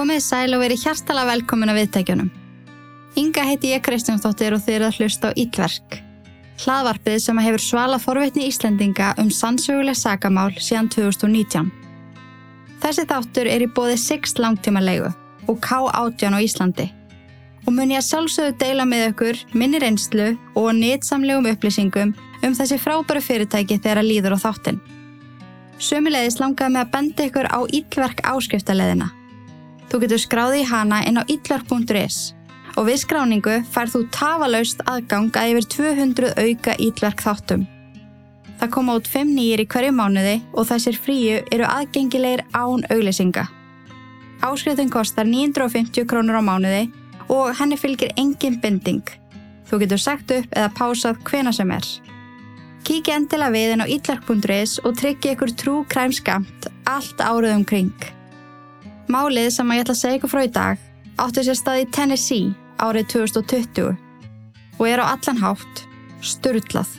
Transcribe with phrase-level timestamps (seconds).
[0.00, 2.28] Komið sæl og verið hjartala velkomin að viðtækjunum.
[3.20, 5.98] Inga heiti ég Kristjánsdóttir og þið eru að hlusta á Íllverk.
[6.62, 11.68] Hlaðvarpið sem hefur svala forvitni Íslendinga um sannsöguleg sagamál síðan 2019.
[12.80, 15.12] Þessi þáttur er í bóði 6 langtíma leigu
[15.44, 16.88] og K18 á Íslandi.
[17.68, 22.80] Og mun ég að sjálfsögðu deila með ykkur minni reynslu og nýtsamlegum upplýsingum um þessi
[22.80, 24.80] frábæru fyrirtæki þegar að líður á þáttin.
[25.76, 29.12] Sömulegis langaði með að benda ykkur á Íllverk áskriftarleðina
[29.90, 32.18] Þú getur skráði í hana inn á ítlark.is
[32.78, 37.64] og við skráningu færð þú tafalaust aðgang að yfir 200 auka ítlark þáttum.
[38.60, 43.48] Það koma út 5 nýjir í hverju mánuði og þessir fríu eru aðgengilegir án auglýsinga.
[44.46, 46.86] Áskriftin kostar 950 krónur á mánuði
[47.32, 49.02] og henni fylgir engin binding.
[49.66, 51.90] Þú getur sagt upp eða pásað hvena sem er.
[52.86, 58.19] Kíkja endilega við inn á ítlark.is og tryggja ykkur trú kræmskamt allt árið um kring.
[59.10, 60.82] Málið sem ég ætla að segja ykkur frá í dag
[61.18, 63.88] áttu sér stað í Tennessee árið 2020
[64.78, 65.82] og er á allan hátt
[66.22, 66.92] störtlað.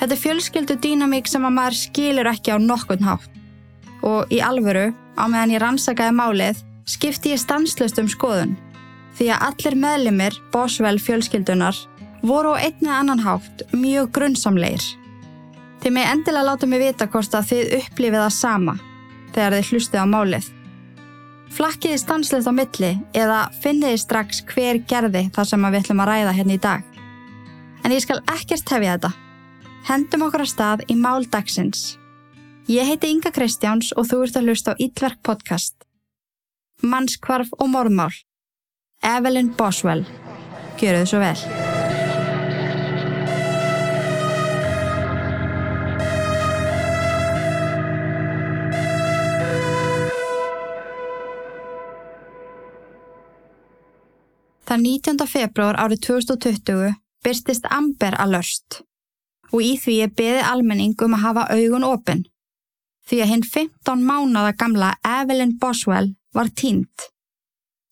[0.00, 3.28] Þetta er fjölskyldu dýnamík sem að maður skilur ekki á nokkurn hátt
[4.06, 8.56] og í alvöru á meðan ég rannsakaði málið skipti ég stanslust um skoðun
[9.18, 11.84] því að allir meðlimir Boswell fjölskyldunar
[12.24, 14.80] voru á einni annan hátt mjög grunnsamleir.
[15.84, 18.80] Þið með endilega láta mig vita hvort að þið upplifið það sama
[19.36, 20.48] þegar þið hlustið á málið.
[21.56, 26.34] Flakkiði stanslegt á milli eða finniði strax hver gerði þar sem við ætlum að ræða
[26.40, 26.82] hérna í dag.
[27.84, 29.12] En ég skal ekkert hefja þetta.
[29.86, 31.94] Hendum okkur að stað í mál dagsins.
[32.66, 35.76] Ég heiti Inga Kristjáns og þú ert að hlusta á Ítverk podcast.
[36.82, 38.10] Mannskvarf og morðmál.
[39.06, 40.02] Evelyn Boswell.
[40.80, 41.65] Gjöru þið svo vel.
[54.76, 55.24] Þann 19.
[55.24, 56.90] februar árið 2020
[57.24, 58.82] byrstist Amber Alert
[59.48, 62.18] og í því er beði almenning um að hafa augun opinn
[63.08, 67.06] því að hinn 15 mánada gamla Evelyn Boswell var tínt.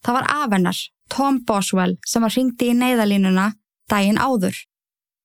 [0.05, 3.47] Það var afennar, Tom Boswell, sem var ringdi í neyðalínuna
[3.89, 4.59] daginn áður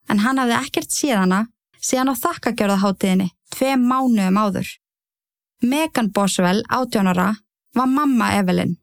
[0.08, 1.42] en hann hafði ekkert síðana
[1.76, 4.72] síðan á þakkagjörðaháttiðinni tvei mánuðum áður.
[5.60, 7.34] Megan Boswell, átjónara,
[7.76, 8.78] var mamma Evelyn.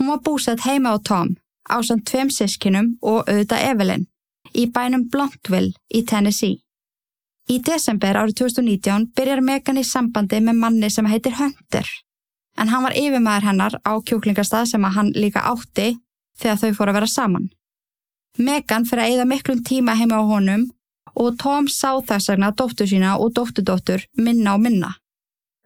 [0.00, 1.36] Hún var búsett heima á Tom
[1.68, 4.06] á samt tveim sískinum og auðvitað Evelyn
[4.54, 6.60] í bænum Bluntville í Tennessee.
[7.50, 11.88] Í desember árið 2019 byrjar Megan í sambandi með manni sem heitir Hunter
[12.58, 15.96] en hann var yfirmæður hennar á kjúklingastað sem að hann líka átti
[16.38, 17.50] þegar þau fóru að vera saman.
[18.38, 20.68] Megan fyrir að eigða miklum tíma heima á honum
[21.14, 24.94] og Tom sá þess vegna dóttur sína og dótturdóttur minna og minna.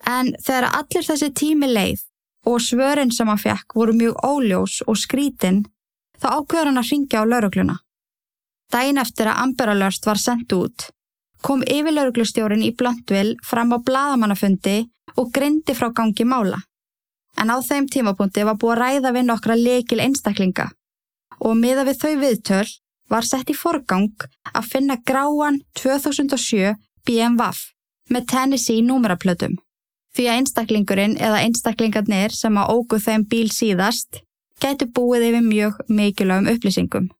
[0.06, 2.02] En þegar allir þessi tími leið
[2.46, 5.64] og svörin sem hann fekk voru mjög óljós og skrítin
[6.20, 7.76] þá ákveður hann að ringja á laurugluna.
[8.72, 10.88] Dæin eftir að Amber Alert var sendt út,
[11.42, 14.78] kom yfir lauruglustjórin í Blöndvill fram á bladamannafundi
[15.16, 16.58] og grindi frá gangi mála.
[17.36, 20.70] En á þeim tímapunkti var búið að ræða við nokkra leikil einstaklinga
[21.44, 22.68] og miða við þau viðtöl
[23.12, 26.74] var sett í forgang að finna gráan 2007
[27.06, 27.50] BMW
[28.10, 29.56] með Tennessee númeraplötum.
[30.16, 34.22] Því að einstaklingurinn eða einstaklingarnir sem að ógu þeim bíl síðast
[34.60, 37.10] búið yfir mjög upplýsingum.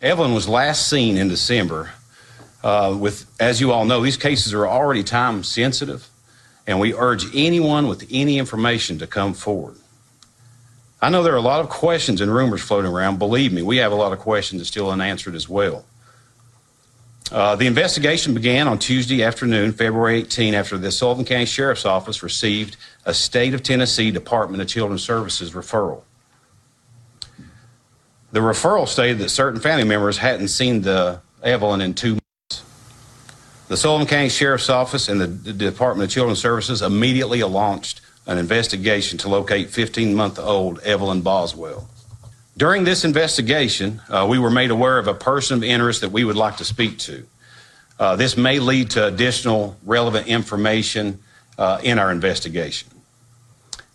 [0.00, 1.90] Evelyn was last seen in December
[2.62, 6.08] uh, with, as you all know, these cases are already time sensitive
[6.66, 9.76] and we urge anyone with any information to come forward.
[11.02, 13.18] I know there are a lot of questions and rumors floating around.
[13.18, 15.84] Believe me, we have a lot of questions that still unanswered as well.
[17.32, 22.22] Uh, the investigation began on Tuesday afternoon, February 18, after the Sullivan County Sheriff's Office
[22.22, 26.02] received a State of Tennessee Department of Children's Services referral.
[28.32, 32.62] The referral stated that certain family members hadn't seen the Evelyn in two months.
[33.68, 39.18] The Sullivan County Sheriff's Office and the, Department of Children's Services immediately launched an investigation
[39.18, 41.88] to locate 15 month old Evelyn Boswell.
[42.56, 46.24] During this investigation, uh, we were made aware of a person of interest that we
[46.24, 47.26] would like to speak to.
[47.98, 51.20] Uh, this may lead to additional relevant information
[51.58, 52.88] uh, in our investigation.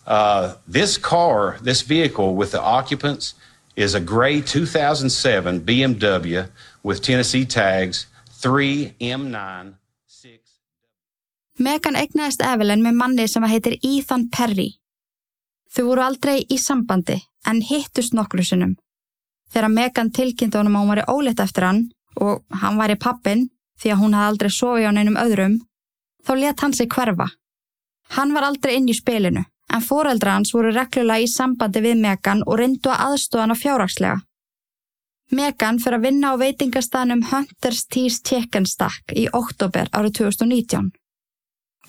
[0.05, 3.33] Uh, this car, this vehicle with the occupants,
[3.75, 6.47] is a gray 2007 BMW
[6.83, 8.07] with Tennessee tags
[8.41, 9.73] 3M9
[11.57, 14.73] Megan egnaðist Evelyn með manni sem heitir Ethan Perry.
[15.71, 17.15] Þau voru aldrei í sambandi
[17.47, 18.73] en hittust nokkru sinnum.
[19.53, 21.81] Þegar Megan tilkynnti honum að hún var óleitt eftir hann
[22.19, 23.47] og hann var í pappin
[23.79, 25.55] því að hún hafði aldrei sofið á neinum öðrum,
[26.27, 27.29] þá let hann sig hverfa.
[28.19, 32.43] Hann var aldrei inn í spilinu en foreldra hans voru reglulega í sambandi við Megan
[32.45, 34.19] og reyndu að aðstóða hana fjárhagslega.
[35.31, 40.91] Megan fyrir að vinna á veitingastanum Hunter's Tees Chicken Stack í oktober árið 2019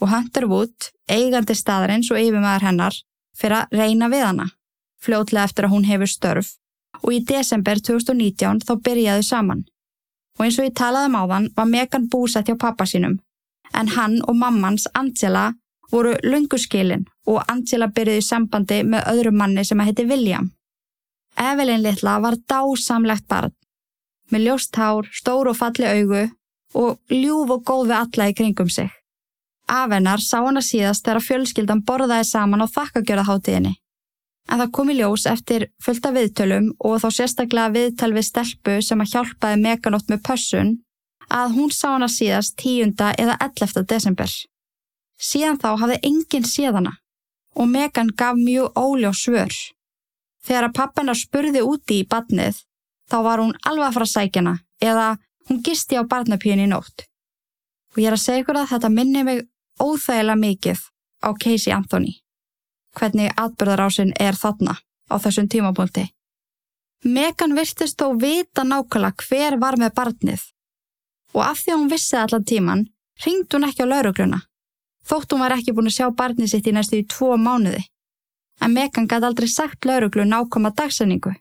[0.00, 2.96] og Hunter Wood, eigandi staðarins og yfirmæður hennar,
[3.36, 4.46] fyrir að reyna við hana,
[5.00, 6.50] fljótlega eftir að hún hefur störf
[7.02, 9.62] og í desember 2019 þá byrjaðu saman.
[10.36, 13.16] Og eins og ég talaði um áðan var Megan búsett hjá pappa sínum
[13.74, 15.52] en hann og mammans Angela
[15.92, 20.50] voru lunguskilin og Angela byrjuði sambandi með öðrum manni sem að heiti William.
[21.36, 23.54] Evelyn litla var dásamlegt barn
[24.32, 26.22] með ljóst hár, stór og falli augu
[26.76, 28.90] og ljúf og góð við alla í kringum sig.
[29.66, 33.74] Afennar sá hana síðast þegar fjölskyldan borðaði saman á þakkagjörðaháttíðinni.
[34.46, 39.00] En það kom í ljós eftir fullta viðtölum og þá sérstaklega viðtöl við stelpu sem
[39.02, 40.76] að hjálpaði meganótt með pössun
[41.26, 42.94] að hún sá hana síðast 10.
[43.18, 43.82] eða 11.
[43.90, 44.30] desember.
[45.16, 46.92] Síðan þá hafði enginn síðana
[47.56, 49.52] og Megan gaf mjög óljós svör.
[50.44, 52.60] Þegar að pappina spurði úti í badnið
[53.10, 55.06] þá var hún alveg að fara að sækjana eða
[55.48, 57.06] hún gisti á barnapíðin í nótt.
[57.94, 59.46] Og ég er að segja ykkur að þetta minni mig
[59.80, 60.82] óþægilega mikið
[61.24, 62.18] á Casey Anthony.
[62.96, 64.76] Hvernig atbyrðarásinn er þarna
[65.10, 66.06] á þessum tímapunkti.
[67.04, 70.44] Megan virtist þó vita nákvæmlega hver var með barnið
[71.36, 72.84] og af því að hún vissi allan tíman
[73.24, 74.40] ringd hún ekki á laurugluna
[75.06, 77.84] þótt hún var ekki búin að sjá barnið sitt í næstu í tvo mánuði.
[78.62, 81.34] En Megan gæti aldrei sagt lauruglu nákoma dagsendingu,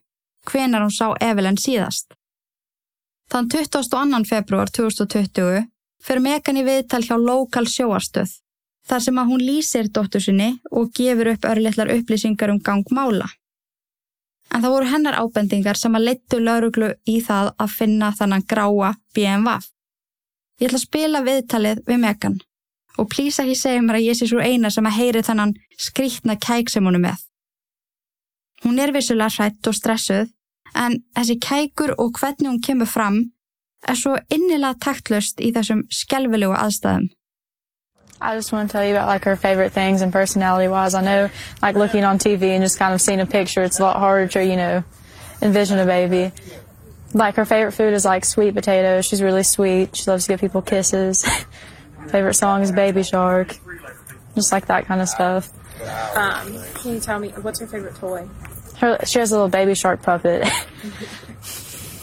[0.50, 2.12] hvenar hún sá Evelyn síðast.
[3.32, 4.24] Þann 22.
[4.28, 5.64] februar 2020
[6.06, 8.36] fyrir Megan í viðtal hjá lokal sjóarstöð,
[8.86, 13.26] þar sem að hún lýsir dóttur sinni og gefur upp örlittlar upplýsingar um gangmála.
[14.54, 18.92] En það voru hennar ábendingar sem að leittu lauruglu í það að finna þannan gráa
[19.16, 19.56] BMW.
[20.60, 22.38] Ég ætla að spila viðtalið við Megan
[22.96, 26.36] og plýsa ekki segja mér að ég sé svo eina sem að heyri þannan skrítna
[26.40, 27.24] kæk sem hún er með.
[28.64, 30.32] Hún er vissulega hrætt og stressuð
[30.76, 33.20] en þessi kækur og hvernig hún kemur fram
[33.86, 37.10] er svo innilega taktlust í þessum skjálfilegu aðstæðum.
[38.18, 40.94] I just want to tell you about like her favorite things and personality wise.
[40.94, 41.28] I know
[41.60, 44.26] like looking on TV and just kind of seeing a picture, it's a lot harder
[44.28, 44.82] to, you know,
[45.42, 46.32] envision a baby.
[47.12, 49.04] Like her favorite food is like sweet potatoes.
[49.04, 49.94] She's really sweet.
[49.94, 51.26] She loves to give people kisses.
[52.08, 53.56] Favorite song is Baby Shark.
[54.34, 55.50] Just like that kind of stuff.
[56.16, 58.28] Um, can you tell me what's her favorite toy?
[58.78, 60.46] Her, she has a little baby shark puppet.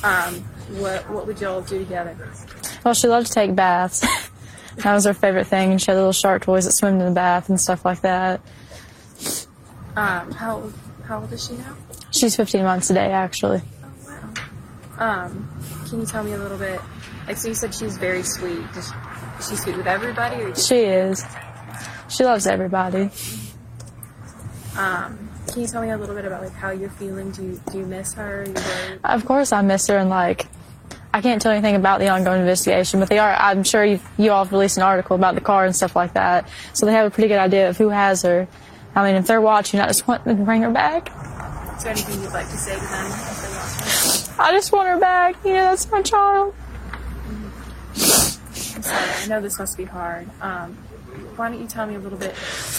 [0.05, 0.33] Um,
[0.81, 2.13] what what would y'all do together?
[2.83, 4.01] well, she loved to take baths.
[4.75, 5.71] that was her favorite thing.
[5.71, 8.41] And she had little shark toys that swim in the bath and stuff like that.
[9.95, 10.73] Um, how old-
[11.07, 11.77] how old is she now?
[12.11, 13.61] She's 15 months today, actually.
[14.97, 15.47] Um,
[15.88, 16.81] can you tell me a little bit?
[17.25, 18.59] Like, so you said she's very sweet.
[18.73, 18.91] Does
[19.48, 21.24] she, is sweet with everybody, or She is.
[22.10, 23.10] She loves everybody.
[24.78, 27.31] um, can you tell me a little bit about like how you're feeling?
[27.31, 28.45] Do you do you miss her?
[28.48, 28.54] You?
[29.04, 30.48] Of course, I miss her, and like,
[31.13, 33.34] I can't tell anything about the ongoing investigation, but they are.
[33.34, 36.13] I'm sure you you all have released an article about the car and stuff like
[36.13, 38.48] that, so they have a pretty good idea of who has her.
[38.95, 41.10] I mean, if they're watching, I just want them to bring her back.
[41.78, 43.06] Is there anything you'd like to say to them?
[43.07, 44.34] if they're watching?
[44.40, 45.35] I just want her back.
[45.44, 46.56] You know, that's my child.
[48.75, 49.09] I'm sorry.
[49.23, 50.30] I know this must be hard.
[50.42, 50.73] Um,
[51.35, 52.35] why don't you tell me a little bit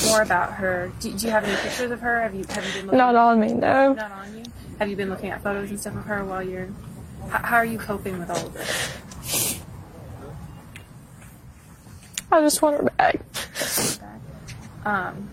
[0.06, 0.90] more about her?
[1.00, 2.20] Do, do you have any pictures of her?
[2.20, 2.98] Have you have you been looking?
[2.98, 3.92] Not on me, no.
[3.92, 4.44] Not on you.
[4.78, 6.68] Have you been looking at photos and stuff of her while you're?
[7.30, 9.60] How, how are you coping with all of this?
[12.32, 13.20] I just want her back.
[14.84, 15.30] Um,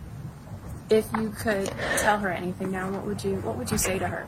[0.92, 4.08] if you could tell her anything now, what would you what would you say to
[4.08, 4.28] her?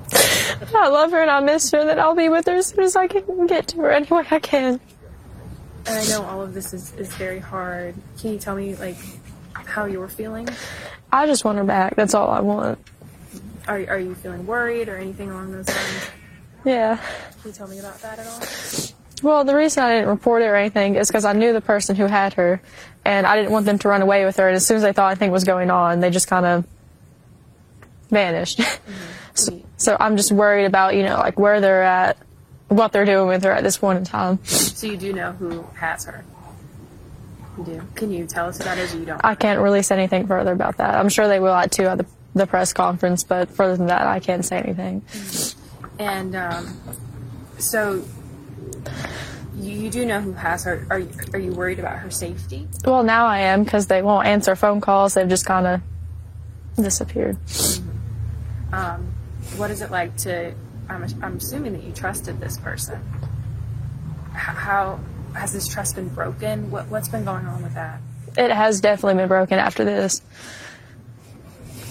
[0.75, 1.79] I love her and I miss her.
[1.79, 4.07] and That I'll be with her as soon as I can get to her any
[4.07, 4.79] way I can.
[5.85, 7.95] And I know all of this is, is very hard.
[8.19, 8.97] Can you tell me like
[9.53, 10.47] how you're feeling?
[11.11, 11.95] I just want her back.
[11.95, 12.79] That's all I want.
[13.67, 16.09] Are are you feeling worried or anything along those lines?
[16.65, 16.97] Yeah.
[17.41, 18.41] Can you tell me about that at all?
[19.21, 21.95] Well, the reason I didn't report it or anything is because I knew the person
[21.95, 22.61] who had her,
[23.05, 24.47] and I didn't want them to run away with her.
[24.47, 26.65] And as soon as they thought anything was going on, they just kind of
[28.09, 28.59] vanished.
[28.59, 28.93] Mm-hmm.
[29.33, 32.17] so, so I'm just worried about you know like where they're at,
[32.67, 34.43] what they're doing with her at this point in time.
[34.46, 36.25] So you do know who has her.
[37.58, 37.82] You do.
[37.96, 39.22] Can you tell us who that is, or you don't?
[39.24, 40.96] I can't release anything further about that.
[40.96, 44.08] I'm sure they will at two at the, the press conference, but further than that,
[44.08, 45.03] I can't say anything.
[46.00, 46.79] And um,
[47.60, 48.03] so
[49.55, 50.88] you, you do know who has her.
[50.89, 52.67] Are you, are you worried about her safety?
[52.86, 55.13] Well, now I am because they won't answer phone calls.
[55.13, 55.82] They've just kind of
[56.75, 57.38] disappeared.
[58.72, 59.13] Um,
[59.58, 60.55] what is it like to?
[60.89, 62.99] I'm, I'm assuming that you trusted this person.
[64.33, 64.99] How
[65.35, 66.69] has this trust been broken?
[66.71, 67.99] What what's been going on with that?
[68.37, 70.21] It has definitely been broken after this.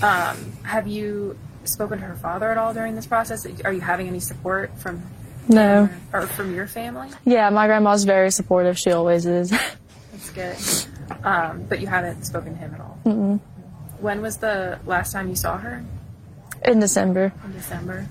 [0.02, 3.46] Um, have you spoken to her father at all during this process?
[3.64, 5.02] Are you having any support from
[5.49, 5.88] No.
[6.12, 7.08] or from your family?
[7.25, 8.76] Yeah, my grandma's very supportive.
[8.78, 9.50] She always is.
[10.12, 10.56] That's good.
[11.25, 12.99] Um, but you haven't spoken to him at all.
[13.06, 13.40] Mm-mm.
[14.00, 15.84] When was the last time you saw her?
[16.64, 17.32] In December.
[17.44, 18.06] In December.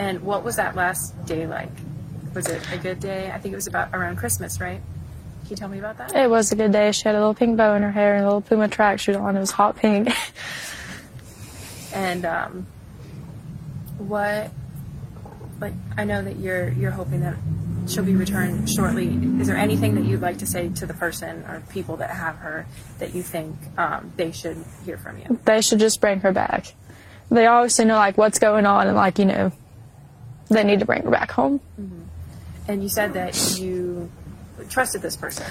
[0.00, 1.68] And what was that last day like?
[2.34, 3.30] Was it a good day?
[3.30, 4.80] I think it was about around Christmas, right?
[5.42, 6.16] Can you tell me about that?
[6.16, 6.90] It was a good day.
[6.92, 9.36] She had a little pink bow in her hair and a little Puma tracksuit on.
[9.36, 10.08] It was hot pink.
[11.92, 12.68] And um,
[13.98, 14.52] what,
[15.60, 17.34] like, I know that you're you're hoping that
[17.88, 19.08] she'll be returned shortly.
[19.40, 22.36] Is there anything that you'd like to say to the person or people that have
[22.36, 22.64] her
[23.00, 25.40] that you think um, they should hear from you?
[25.44, 26.74] they should just bring her back.
[27.28, 29.50] They obviously know like what's going on and like you know
[30.50, 31.60] they need to bring her back home.
[32.68, 34.10] And you said that you
[34.68, 35.46] trusted this person.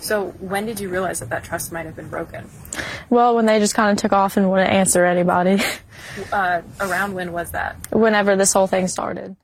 [0.00, 2.48] So when did you realize that that trust might have been broken?
[3.10, 5.60] Well, when they just kind of took off and wouldn't answer anybody.
[6.32, 7.76] Uh, around when was that?
[7.92, 9.36] Whenever this whole thing started.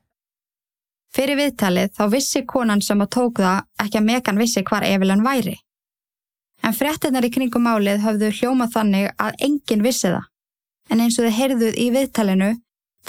[1.15, 5.23] Fyrir viðtalið þá vissi konan sem að tók það ekki að Megan vissi hvar Evelyn
[5.23, 5.53] væri.
[6.65, 10.27] En fréttinnar í kringum málið höfðu hljómað þannig að enginn vissi það.
[10.91, 12.51] En eins og þið heyrðuð í viðtalinu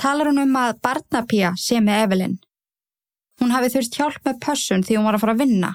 [0.01, 2.39] talar hún um að barnapía sé með Evelyn.
[3.41, 5.73] Hún hafi þurft hjálp með pössun því hún var að fara að vinna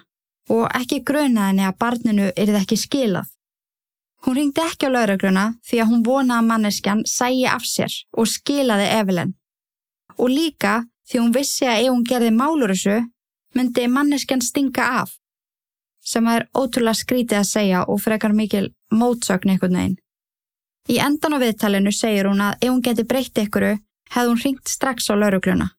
[0.52, 3.30] og ekki grunað henni að barninu yrði ekki skilað.
[4.26, 8.30] Hún ringdi ekki á laurugluna því að hún vonaði að manneskjan sægi af sér og
[8.30, 9.34] skilaði Evelyn.
[10.18, 13.00] Og líka því hún vissi að ef hún gerði málur þessu
[13.58, 15.16] myndi manneskjan stinga af.
[16.02, 19.98] Sem er ótrúlega skrítið að segja og frekar mikil mótsögn einhvern veginn.
[20.90, 23.76] Í endan á viðtalinu segir hún að ef hún geti breytt ykkuru
[24.16, 25.72] hefði hún ringt strax á laurugluna.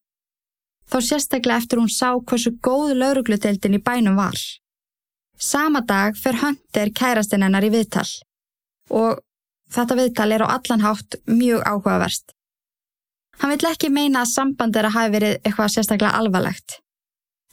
[0.89, 4.37] Þá sérstaklega eftir hún sá hversu góð laurugludeildin í bænum var.
[5.39, 8.07] Sama dag fer Hunter kærastinn hennar í viðtal
[8.93, 9.23] og
[9.73, 12.33] þetta viðtal er á allan hátt mjög áhugaverst.
[13.41, 16.77] Hann vill ekki meina að samband þeirra hafi verið eitthvað sérstaklega alvarlegt.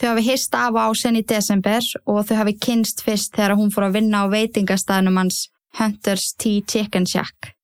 [0.01, 3.73] Þau hafi hist af á sen í desember og þau hafi kynst fyrst þegar hún
[3.73, 5.47] fór að vinna á veitingastæðnum hans
[5.81, 7.55] Hunter's Tea Chicken Shack.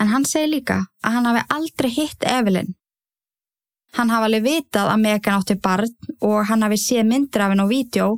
[0.00, 2.74] En hann segir líka að hann hafi aldrei hitt Evelyn.
[3.94, 7.62] Hann hafi alveg vitað að Megan átti barn og hann hafi séð myndir af henn
[7.62, 8.08] á vídeo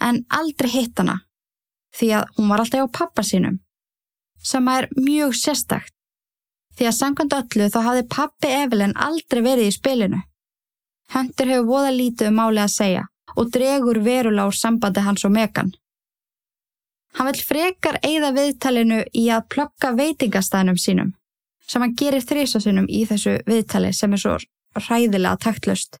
[0.00, 1.20] en aldrei hitt hana
[1.96, 3.58] því að hún var alltaf á pappa sínum
[4.50, 5.92] sem er mjög sérstakt
[6.76, 10.20] því að samkvæmt öllu þá hafði pappi Evelyn aldrei verið í spilinu.
[11.14, 13.04] Hunter hefur voða lítið um máli að segja
[13.36, 15.72] og dregur verulega úr sambandi hans og Megan.
[17.16, 21.14] Hann vil frekar eigða viðtalinu í að plokka veitingastæðnum sínum
[21.66, 24.36] sem hann gerir þrísasunum í þessu viðtali sem er svo
[24.76, 25.98] hræðilega taktlust.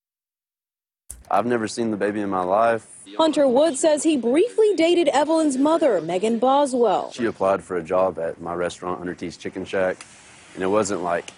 [1.30, 2.86] I've never seen the baby in my life.
[3.18, 7.10] Hunter Wood says he briefly dated Evelyn's mother, Megan Boswell.
[7.12, 10.04] She applied for a job at my restaurant, Under T's Chicken Shack,
[10.54, 11.30] and it wasn't like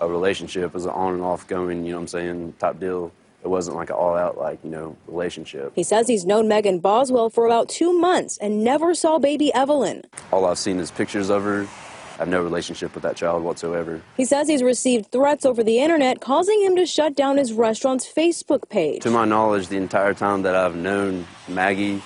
[0.00, 0.64] a relationship.
[0.64, 3.12] It was an on and off going, you know what I'm saying, type deal.
[3.44, 5.72] It wasn't like an all out, like, you know, relationship.
[5.74, 10.02] He says he's known Megan Boswell for about two months and never saw baby Evelyn.
[10.32, 11.66] All I've seen is pictures of her.
[12.14, 14.00] I have no relationship with that child whatsoever.
[14.16, 18.06] He says he's received threats over the internet, causing him to shut down his restaurant's
[18.10, 19.02] Facebook page.
[19.02, 22.00] To my knowledge, the entire time that I've known Maggie,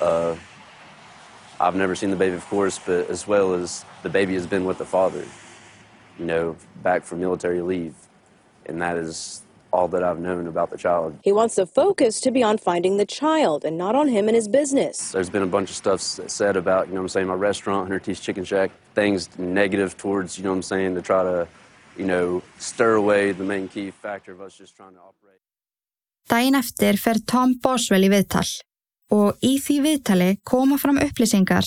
[0.00, 0.34] uh,
[1.60, 4.64] I've never seen the baby, of course, but as well as the baby has been
[4.64, 5.24] with the father,
[6.18, 7.94] you know, back from military leave.
[8.66, 9.43] And that is
[9.74, 11.18] all that I've known about the child.
[11.28, 14.36] He wants the focus to be on finding the child and not on him and
[14.40, 15.10] his business.
[15.10, 17.80] There's been a bunch of stuff said about, you know what I'm saying, my restaurant,
[17.88, 21.48] Hunter T's Chicken Shack, things negative towards, you know what I'm saying, to try to,
[21.98, 25.40] you know, stir away the main key factor of us just trying to operate.
[26.30, 28.46] Dæin eftir fer Tom Boswell í viðtal
[29.12, 31.66] og í því viðtali koma fram upplýsingar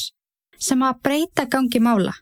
[0.57, 2.15] sem að breyta gangi mála.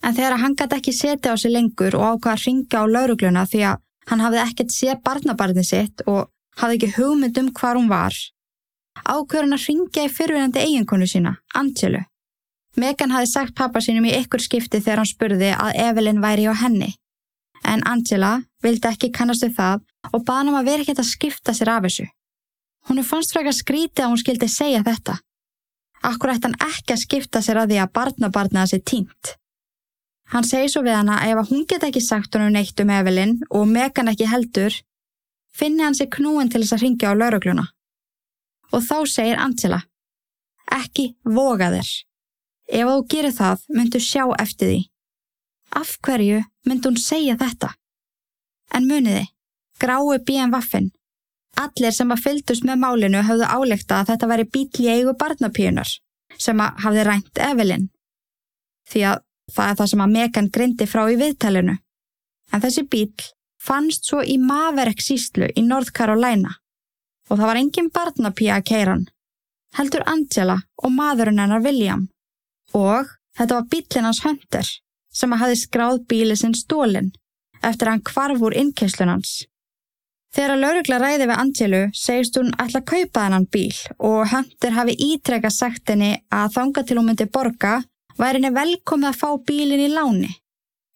[0.00, 3.44] En þegar hann gæti ekki setja á sig lengur og ákvað að ringa á laurugluna
[3.50, 6.28] því að hann hafði ekkert séð barnabarni sitt og
[6.60, 8.14] hafði ekki hugmynd um hvar hún var,
[9.04, 12.02] ákveður hann að ringja í fyrirverandi eiginkonu sína, Angelu.
[12.78, 16.54] Megan hafði sagt pappa sínum í ykkur skipti þegar hann spurði að Evelyn væri hjá
[16.62, 16.92] henni.
[17.66, 19.80] En Angela vildi ekki kannast við það
[20.12, 22.06] og baði hann um að vera ekkert að skipta sér af þessu.
[22.88, 25.18] Hún fannst frekar skrítið að hún skildi segja þetta.
[26.06, 29.34] Akkur ætti hann ekki að skipta sér að því að barnabarnið hans er tínt.
[30.32, 33.38] Hann segi svo við hana að ef hún get ekki sagt honum neitt um Evelyn
[33.48, 34.74] og Megan ekki heldur,
[35.56, 37.64] finni hann sér knúin til þess að ringja á laurugluna.
[38.76, 39.80] Og þá segir Angela,
[40.68, 41.90] ekki voga þér.
[42.68, 44.80] Ef þú gerir það, myndu sjá eftir því.
[45.80, 47.72] Af hverju myndi hún segja þetta?
[48.76, 49.24] En muniði,
[49.80, 50.90] grái BMWaffin.
[51.58, 55.94] Allir sem að fylgdust með málinu höfðu álekta að þetta væri bíl í eigu barnapíunar
[56.36, 57.88] sem að hafði rænt Evelyn.
[58.88, 61.76] Því að Það er það sem að Megan grindi frá í viðtælinu.
[62.52, 63.12] En þessi bíl
[63.68, 66.54] fannst svo í Maverick síslu í North Carolina
[67.28, 69.06] og það var engin barnapía að keiran.
[69.76, 72.06] Heldur Angela og maðurinn hennar William
[72.76, 74.70] og þetta var bílinn hans Hunter
[75.18, 77.12] sem að hafi skráð bíli sinn stólinn
[77.64, 79.44] eftir hann kvarf úr innkesslun hans.
[80.34, 84.74] Þegar að laurugla ræði við Angelu segist hún ætla að kaupa þennan bíl og Hunter
[84.76, 87.78] hafi ítrekka sagt henni að þanga til hún myndi borga
[88.18, 90.30] væri henni velkomið að fá bílinn í láni.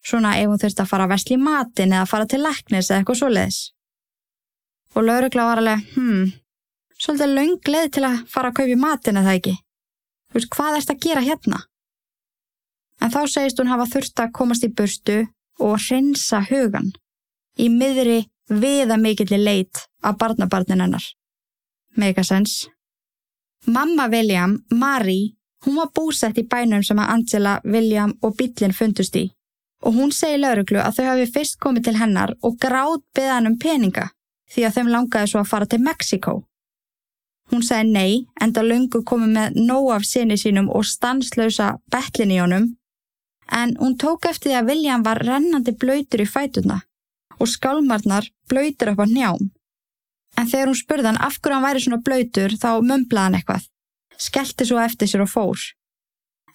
[0.03, 3.01] Svona ef hún þurfti að fara að vesli í matin eða fara til læknis eða
[3.01, 3.59] eitthvað svoleiðis.
[4.97, 6.33] Og laurugla var alveg, hmm,
[6.99, 9.55] svolítið laung leið til að fara að kaupa í matin eða ekki.
[10.33, 11.63] Þú veist, hvað erst að gera hérna?
[13.03, 15.23] En þá segist hún hafa þurft að komast í burstu
[15.63, 16.91] og hreinsa hugan
[17.59, 21.05] í miðri viða mikilli leit af barnabarnin hennar.
[21.97, 22.69] Megasens.
[23.67, 29.17] Mamma William, Marie, hún var búsett í bænum sem að Angela, William og Billin fundust
[29.17, 29.31] í
[29.83, 33.59] og hún segi lauruglu að þau hafi fyrst komið til hennar og gráð beðan um
[33.59, 34.09] peninga
[34.53, 36.35] því að þeim langaði svo að fara til Mexiko.
[37.51, 42.39] Hún segi nei, enda lungu komið með nóg af sinni sínum og stanslausa betlin í
[42.41, 42.69] honum,
[43.51, 46.83] en hún tók eftir því að William var rennandi blöytur í fætuna
[47.41, 49.51] og skálmarnar blöytur upp á njám.
[50.39, 53.65] En þegar hún spurði hann af hverju hann væri svona blöytur þá mömblaði hann eitthvað,
[54.27, 55.63] skellti svo eftir sér og fór.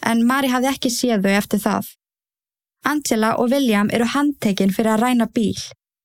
[0.05, 1.93] En Mari hafði ekki séð þau eftir það.
[2.87, 5.57] Angela og William eru handtekinn fyrir að ræna bíl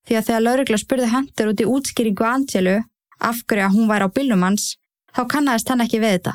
[0.07, 2.79] því að þegar laurugla spurði Hunter út í útskýringu Angelu
[3.23, 4.73] af hverju að hún væri á bílum hans
[5.15, 6.33] þá kannast hann ekki við þetta.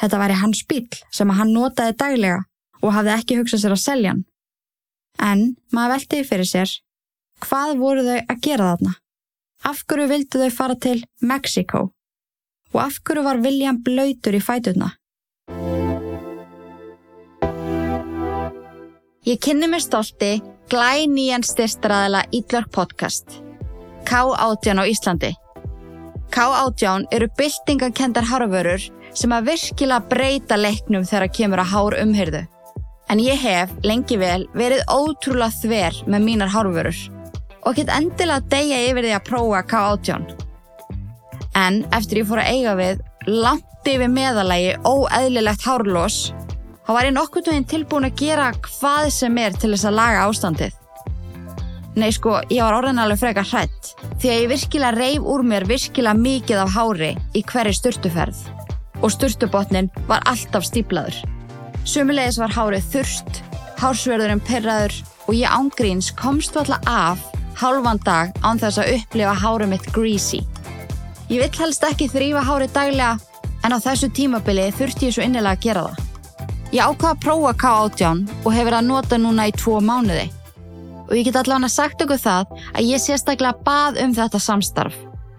[0.00, 2.40] Þetta væri hans bíl sem að hann notaði daglega
[2.82, 4.24] og hafði ekki hugsað sér að selja hann.
[5.22, 6.74] En maður veltiði fyrir sér
[7.44, 8.94] hvað voru þau að gera þarna?
[9.62, 11.90] Af hverju vildu þau fara til Mexiko?
[12.72, 14.94] Og af hverju var William blöytur í fætuna?
[19.22, 20.40] Ég kynni mér stolti
[20.72, 23.38] glænýjan styrstaraðila Ídlark podcast.
[24.08, 25.30] K18 á Íslandi.
[26.32, 32.42] K18 eru byltingakendar harfurur sem að virkilega breyta leiknum þegar kemur að hár umhyrðu.
[33.12, 37.02] En ég hef lengi vel verið ótrúlega þver með mínar harfurur
[37.62, 40.51] og get endilega degja yfir því að prófa K18.
[41.58, 46.20] En eftir ég fór að eiga við langt yfir meðalagi óeðlilegt hárlós
[46.86, 50.24] þá var ég nokkur tóðin tilbúin að gera hvað sem er til þess að laga
[50.28, 50.78] ástandið.
[51.92, 55.66] Nei sko, ég var orðin alveg frekar hrætt því að ég virkilega reif úr mér
[55.68, 58.40] virkilega mikið af hári í hverju sturtuferð
[59.02, 61.18] og sturtubotnin var alltaf stíplaður.
[61.84, 63.42] Sumulegis var hárið þurst,
[63.82, 64.94] hársverðurinn perraður
[65.26, 67.28] og ég ángríns komst alltaf af
[67.60, 70.40] hálfan dag án þess að upplifa hárið mitt greasy.
[71.32, 73.12] Ég vill helst ekki þrýfa hárið daglega
[73.64, 76.02] en á þessu tímabili þurfti ég svo innilega að gera það.
[76.72, 80.26] Ég ákvaða að prófa K18 og hefur að nota núna í tvo mánuði.
[81.06, 84.98] Og ég get allavega sagt okkur það að ég sérstaklega bað um þetta samstarf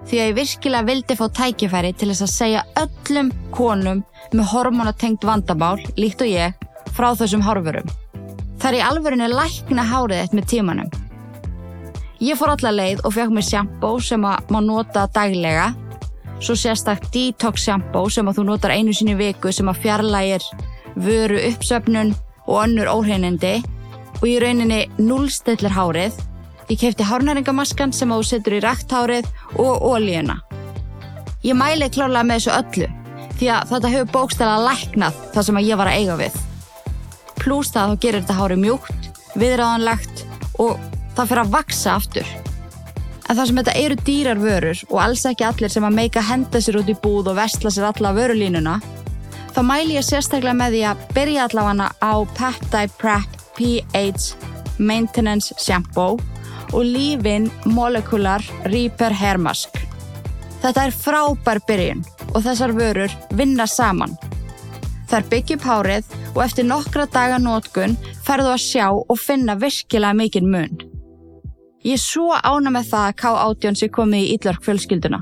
[0.10, 4.02] því að ég virkilega vildi fá tækifæri til þess að segja öllum konum
[4.34, 6.58] með hormonatengt vandamál, líkt og ég,
[6.98, 7.88] frá þessum horfurum.
[8.60, 10.92] Það er í alverðinu lækna hárið eitt með tímanum.
[12.24, 15.74] Ég fór allar leið og fekk mér sjampó sem að má nota daglega,
[16.44, 20.48] svo sérstaklega detox sjampó sem að þú notar einu sinni viku sem að fjarlægir
[21.00, 22.14] vöru uppsöfnun
[22.48, 23.56] og önnur óhreinindi
[24.20, 26.18] og í rauninni núlstillir hárið.
[26.70, 29.30] Ég kefti hárnæringamaskan sem þú setur í rækthárið
[29.60, 30.40] og ólíuna.
[31.44, 32.92] Ég mæli klálega með þessu öllu
[33.40, 36.40] því að þetta hefur bókstæla læknað það sem ég var að eiga við.
[37.40, 40.26] Plús það þá gerir þetta hári mjúkt, viðráðanlegt
[40.64, 40.80] og
[41.18, 42.34] það fyrir að vaksa aftur.
[43.30, 46.62] En það sem þetta eru dýrar vörur og alls ekki allir sem að meika henda
[46.62, 48.80] sér út í búð og vestla sér alla vörulínuna
[49.54, 56.18] þá mæli ég sérstaklega með því að byrja allavega á Peptide Prep pH Maintenance Shampoo
[56.74, 59.78] og Leave-In Molecular Repair Hair Mask.
[60.64, 64.16] Þetta er frábær byrjun og þessar vörur vinna saman.
[65.12, 67.94] Þær byggja upp hárið og eftir nokkra daga nótgun
[68.26, 70.93] ferðu að sjá og finna virkilega mikinn mun.
[71.84, 75.20] Ég er svo ána með það að K18 sé komið í Ídlark fjölskylduna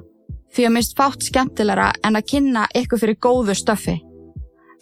[0.53, 3.95] því að mist fátt skemmtilegra en að kynna ykkur fyrir góðu stöfi.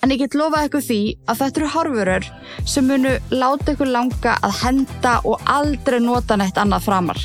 [0.04, 2.28] En ég get lofað ykkur því að þetta eru horfurur
[2.74, 7.22] sem munu láta ykkur langa að henda og aldrei nota neitt annað framar.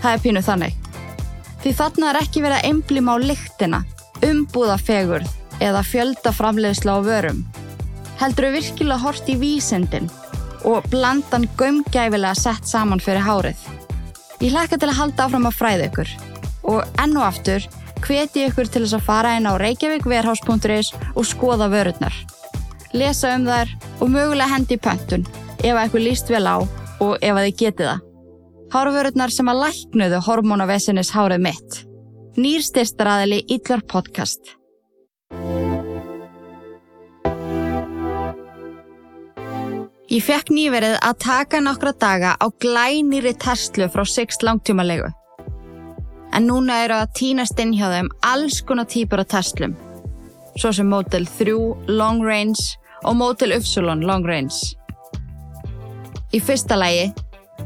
[0.00, 0.76] Það er pínuð þannig.
[1.62, 3.84] Því þarna er ekki verið að einblíma á lyktina,
[4.26, 7.44] umbúða fegurð eða fjölda framleiðsla á vörum.
[8.18, 10.10] Heldur þau virkilega hort í vísendin
[10.64, 13.60] og blandan gömgæfilega sett saman fyrir hárið.
[14.40, 16.10] Ég hlakka til að halda áfram að fræða ykkur
[16.68, 17.64] og enn og aftur
[18.04, 22.14] hveti ykkur til þess að fara inn á reykjavíkverhás.is og skoða vörurnar.
[22.92, 23.68] lesa um þær
[24.00, 25.26] og mögulega hendi í pöntun
[25.58, 26.56] ef að eitthvað líst vel á
[27.00, 28.04] og ef að þið getið það.
[28.72, 31.82] Hárvörurnar sem að læknuðu hormónavesinnis hárið mitt.
[32.36, 34.57] Nýr styrstaraðili Ítlar podcast.
[40.08, 45.10] Ég fekk nýverið að taka nokkra daga á glænýri terslu frá 6 langtímalegu.
[46.32, 49.74] En núna eru að tínast inn hjá þeim alls konar típur af terslum.
[50.56, 51.58] Svo sem Model 3
[51.92, 52.64] Long Range
[53.04, 54.56] og Model Upsilon Long Range.
[56.32, 57.12] Í fyrsta lægi,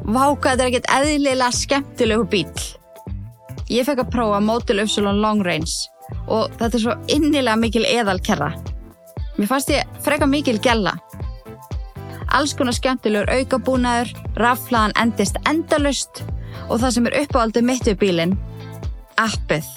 [0.02, 2.66] váka þetta er ekkert eðlilega skemmtilegu bíl.
[3.70, 5.70] Ég fekk að prófa Model Upsilon Long Range
[6.26, 8.50] og þetta er svo innilega mikil eðalkerra.
[9.38, 10.98] Mér fannst ég freka mikil gælla
[12.36, 16.22] alls konar skemmtilegur aukabúnaður, raflaðan endist endalust
[16.68, 18.34] og það sem er uppáaldið mitt við bílinn,
[19.20, 19.68] appið.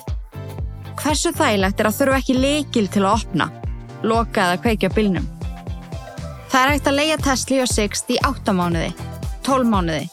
[1.02, 3.50] Hversu þægilegt er að þurfa ekki leikil til að opna,
[4.04, 5.28] loka eða kveikja bílnum?
[6.52, 8.91] Það er hægt að leia Tesla og Sixt í 8 mánuði,
[9.44, 10.06] 12 mánuði,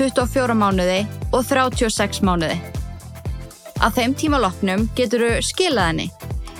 [0.00, 2.56] 24 mánuði og 36 mánuði.
[3.80, 6.08] Að þeim tíma loknum getur þú skilað henni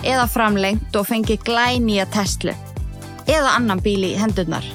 [0.01, 2.55] eða framlengt og fengið glænýja Tesla
[3.29, 4.65] eða annan bíl í hendurnar.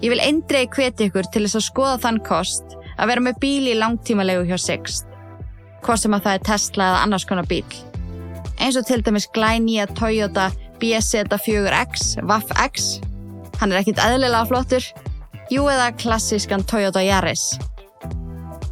[0.00, 3.68] Ég vil eindrei hveti ykkur til þess að skoða þann kost að vera með bíl
[3.68, 5.06] í langtímalegu hjá Sixt.
[5.84, 7.66] Hvort sem að það er Tesla eða annars konar bíl.
[8.60, 12.88] Eins og til dæmis glænýja Toyota BZ4X, WAF-X.
[13.60, 14.86] Hann er ekkit eðlilega flottur.
[15.52, 17.50] Jú eða klassískan Toyota Yaris.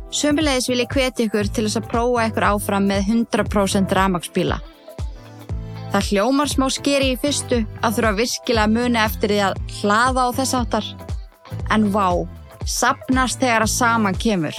[0.08, 4.56] Sömmulegis vil ég hveti ykkur til þess að prófa ykkur áfram með 100% ramagsbíla.
[5.92, 10.28] Það hljómar smá skeri í fyrstu að þurfa virkilega muni eftir því að hlaða á
[10.40, 10.88] þess áttar.
[11.74, 12.24] En vá,
[12.64, 14.56] sapnast þegar að saman kemur.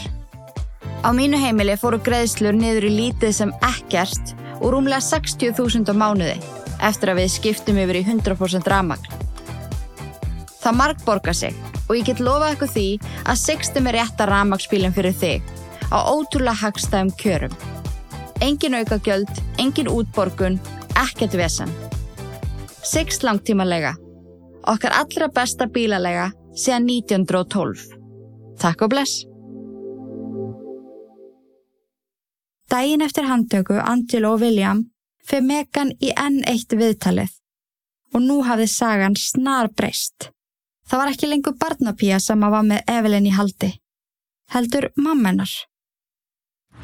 [0.99, 6.35] Á mínu heimili fóru greiðslur niður í lítið sem ekkert og rúmlega 60.000 á mánuði
[6.83, 9.07] eftir að við skiptum yfir í 100% ramagn.
[10.59, 11.55] Það marg borgar sig
[11.87, 12.87] og ég get lofað eitthvað því
[13.31, 15.53] að sextum er rétta ramagsbílinn fyrir þig
[15.89, 17.55] á ótrúlega hagstæðum kjörum.
[18.43, 20.59] Engin aukagjöld, engin útborgun,
[20.99, 21.71] ekkert vesen.
[22.83, 23.95] Sext langtímalega.
[24.67, 27.87] Okkar allra besta bílalega síðan 1912.
[28.59, 29.23] Takk og bless!
[32.69, 34.83] Dægin eftir handtöku Angelo og William
[35.25, 37.31] fyrir Megan í enn eitt viðtalið
[38.13, 40.29] og nú hafði sagan snar breyst.
[40.89, 43.71] Það var ekki lengur barnapía sem að var með Evelyn í haldi.
[44.53, 45.49] Heldur mammenar.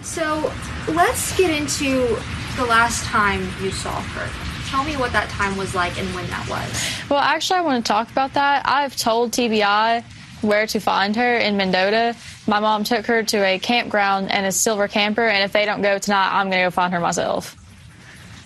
[0.01, 0.51] So
[0.93, 2.17] let's get into
[2.57, 4.54] the last time you saw her.
[4.75, 7.09] Tell me what that time was like and when that was.
[7.09, 8.67] Well, actually, I want to talk about that.
[8.67, 10.03] I've told TBI
[10.41, 12.13] where to find her in Mendota.
[12.45, 15.81] My mom took her to a campground and a silver camper, and if they don't
[15.81, 17.55] go tonight, I'm going to go find her myself.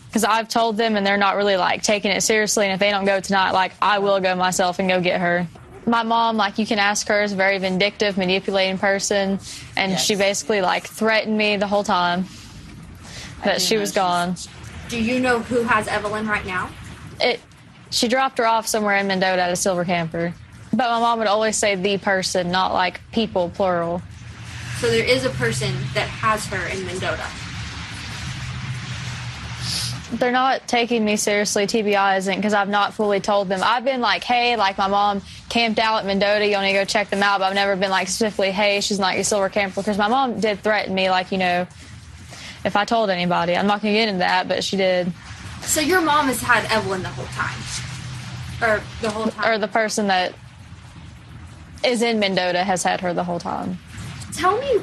[0.05, 2.65] Because I've told them, and they're not really like taking it seriously.
[2.65, 5.47] And if they don't go tonight, like I will go myself and go get her.
[5.87, 9.39] My mom, like you can ask her, is a very vindictive, manipulating person,
[9.75, 10.05] and Yes.
[10.05, 12.25] she basically like threatened me the whole time
[13.43, 14.35] that she was gone.
[14.89, 16.69] Do you know who has Evelyn right now?
[17.21, 17.39] it
[17.91, 20.33] she dropped her off somewhere in Mendota at a silver camper.
[20.71, 24.01] But my mom would always say the person, not like people plural.
[24.79, 27.25] So there is a person that has her in Mendota.
[30.17, 33.61] They're not taking me seriously, TBI isn't, because I've not fully told them.
[33.63, 36.85] I've been like, hey, like my mom camped out at Mendota, you want to go
[36.85, 39.81] check them out, but I've never been like specifically, hey, she's not your silver camper,
[39.81, 41.67] because my mom did threaten me, like, you know,
[42.65, 43.55] if I told anybody.
[43.55, 45.11] I'm not going to get into that, but she did.
[45.61, 47.59] So your mom has had Evelyn the whole time.
[48.61, 49.49] Or the whole time.
[49.53, 50.33] Or the person that
[51.83, 53.77] is in Mendota has had her the whole time.
[54.33, 54.79] Tell me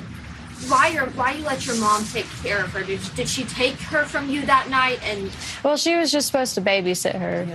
[0.69, 2.83] why your why you let your mom take care of her.
[2.83, 5.31] Did, did she take her from you that night and
[5.63, 7.47] Well, she was just supposed to babysit her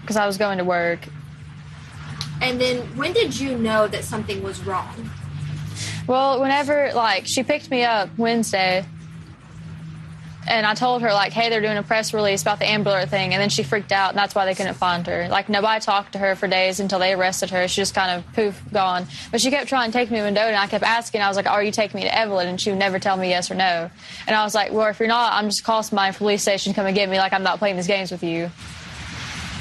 [0.00, 1.00] because I was going to work.
[2.40, 5.10] and then when did you know that something was wrong?
[6.06, 8.84] Well, whenever like she picked me up Wednesday,
[10.48, 13.08] and I told her like, "Hey, they're doing a press release about the Amber Alert
[13.08, 15.28] thing," and then she freaked out, and that's why they couldn't find her.
[15.28, 17.68] Like nobody talked to her for days until they arrested her.
[17.68, 19.06] She just kind of poof gone.
[19.30, 21.20] But she kept trying to take me to Mendota, and I kept asking.
[21.20, 23.28] I was like, "Are you taking me to Evelyn?" And she would never tell me
[23.28, 23.90] yes or no.
[24.26, 26.86] And I was like, "Well, if you're not, I'm just calling my police station come
[26.86, 27.18] and get me.
[27.18, 28.50] Like I'm not playing these games with you."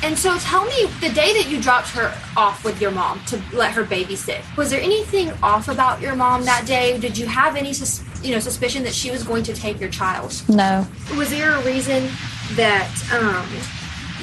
[0.02, 3.42] And so tell me the day that you dropped her off with your mom to
[3.52, 4.42] let her babysit.
[4.56, 6.98] Was there anything off about your mom that day?
[6.98, 9.90] Did you have any sus- you know suspicion that she was going to take your
[9.90, 10.32] child?
[10.48, 10.86] No.
[11.18, 12.10] Was there a reason
[12.56, 13.48] that um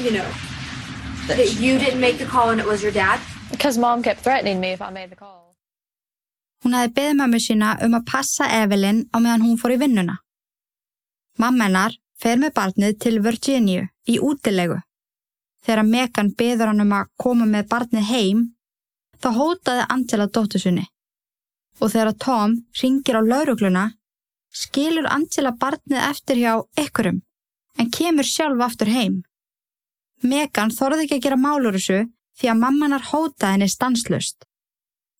[0.04, 0.28] you know
[1.28, 3.20] that you didn't make the call and it was your dad?
[3.50, 5.42] Because mom kept threatening me if I made the call.
[6.64, 10.16] Hún hafði beðið mömmu sína um að passa Evelyn á meðan hún fór í vinnuna.
[11.38, 14.80] Mamma hennar fer með barnið til Virginia í útilegu.
[15.66, 18.42] þegar Megan beður hann um að koma með barnið heim,
[19.18, 20.86] þá hótaði Angela dóttur sinni.
[21.80, 23.86] Og þegar Tom ringir á laurugluna,
[24.52, 27.20] skilur Angela barnið eftir hjá ykkurum,
[27.76, 29.22] en kemur sjálf aftur heim.
[30.22, 32.06] Megan þorði ekki að gera málur þessu
[32.40, 34.46] því að mammanar hótaði henni stanslust.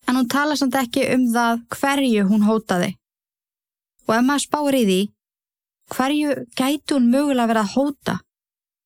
[0.08, 2.94] En hún tala samt ekki um það hverju hún hótaði.
[4.06, 5.00] Og ef maður spáir í því,
[5.92, 8.18] hverju gæti hún mögulega verið að hóta?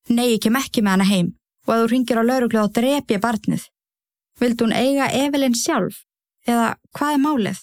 [0.09, 1.35] Nei, ég kem ekki með hana heim
[1.67, 3.67] og að þú ringir á lauruglu og drepi barnið.
[4.41, 6.01] Vildi hún eiga Evelyn sjálf?
[6.47, 7.59] Eða hvað er málið?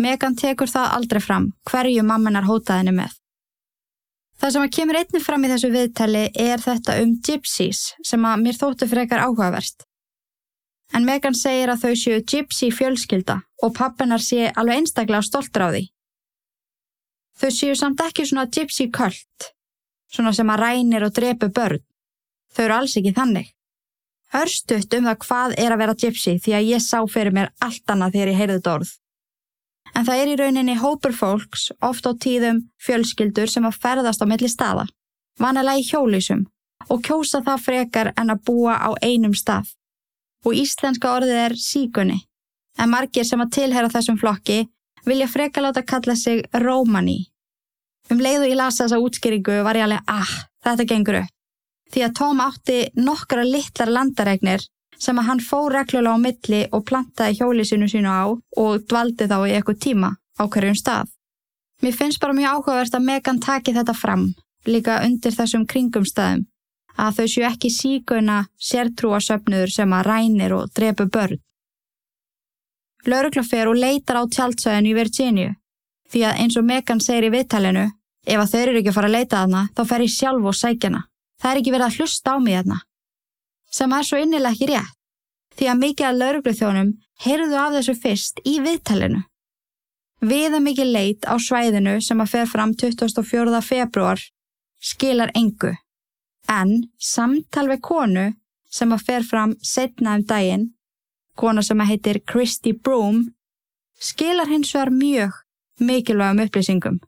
[0.00, 3.16] Megan tekur það aldrei fram hverju mammanar hótaði henni með.
[4.40, 8.44] Það sem að kemur einnig fram í þessu viðtali er þetta um gypsies sem að
[8.44, 9.84] mér þóttu frekar áhugavert.
[10.96, 15.70] En Megan segir að þau séu gypsy fjölskylda og pappinar sé alveg einstaklega stoltur á
[15.70, 15.84] því.
[17.40, 19.50] Þau séu samt ekki svona gypsy köld,
[20.10, 21.84] svona sem að rænir og drepu börn.
[22.50, 23.52] Þau eru alls ekki þannig.
[24.30, 27.90] Hörstuðt um það hvað er að vera gypsy því að ég sá fyrir mér allt
[27.90, 28.92] annað þegar ég heyrði þetta orð
[29.94, 34.26] en það er í rauninni hópur fólks, oft á tíðum fjölskyldur sem að ferðast á
[34.30, 34.86] milli staða,
[35.40, 36.46] vanalega í hjólísum
[36.88, 39.68] og kjósa það frekar en að búa á einum stað.
[40.46, 42.22] Og íslenska orðið er síkunni,
[42.80, 44.62] en margir sem að tilhera þessum flokki
[45.04, 47.26] vilja freka láta kalla sig Rómaní.
[48.10, 50.32] Um leiðu ég lasa þessa útskýringu var ég alveg, ah,
[50.64, 51.39] þetta gengur upp.
[51.90, 54.66] Því að Tóm átti nokkra litlar landaregnir
[55.00, 59.38] sem að hann fór reglulega á milli og plantaði hjólisinu sínu á og dvaldi þá
[59.48, 61.08] í eitthvað tíma á hverjum stað.
[61.80, 64.26] Mér finnst bara mjög áhugavert að Megan taki þetta fram,
[64.68, 66.44] líka undir þessum kringumstæðum,
[67.00, 71.40] að þau séu ekki síguna sértrúasöfnuður sem að rænir og drepu börn.
[73.08, 75.54] Laurugla fer og leitar á tjaldsvæðinu í Virginia,
[76.12, 77.86] því að eins og Megan segir í viðtalinu,
[78.26, 80.58] ef að þau eru ekki að fara að leita þarna, þá fer ég sjálf og
[80.60, 81.06] sækjana.
[81.40, 82.80] Það er ekki verið að hlusta á mig þarna
[83.70, 84.96] sem er svo innilega ekki rétt,
[85.56, 86.88] því að mikið af laurugluþjónum
[87.24, 89.20] heyrðu af þessu fyrst í viðtælinu.
[90.20, 93.62] Viða mikið leit á svæðinu sem að fer fram 24.
[93.64, 94.24] februar
[94.80, 95.72] skilar engu,
[96.48, 98.26] en samtal við konu
[98.70, 100.66] sem að fer fram setna um daginn,
[101.36, 103.30] kona sem að heitir Christy Broom,
[104.00, 105.38] skilar hins vegar mjög
[105.80, 107.00] mikilvægum upplýsingum.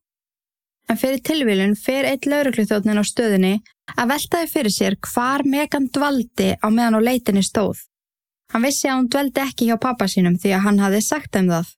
[0.88, 3.54] En fyrir tilvílun fer eitt laurugluþjóðnin á stöðinni
[3.96, 7.82] að veltaði fyrir sér hvar Megan dvaldi á meðan á leitinni stóð.
[8.52, 11.48] Hann vissi að hún dveldi ekki hjá pappa sínum því að hann hafði sagt um
[11.52, 11.70] það.